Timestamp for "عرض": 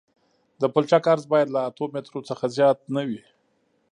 1.13-1.23